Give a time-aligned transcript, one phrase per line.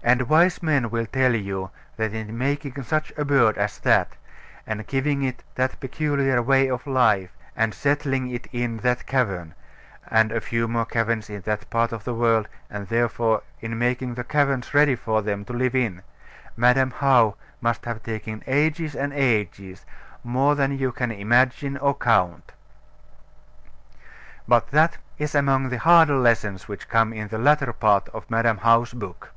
[0.00, 4.14] And wise men will tell you, that in making such a bird as that,
[4.66, 9.54] and giving it that peculiar way of life, and settling it in that cavern,
[10.10, 14.14] and a few more caverns in that part of the world, and therefore in making
[14.14, 16.00] the caverns ready for them to live in,
[16.56, 19.84] Madam How must have taken ages and ages,
[20.24, 22.52] more than you can imagine or count.
[24.46, 28.58] But that is among the harder lessons which come in the latter part of Madam
[28.58, 29.32] How's book.